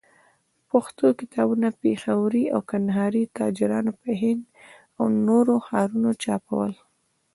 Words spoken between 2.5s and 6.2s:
او کندهاري تاجرانو په هند او نورو ښارو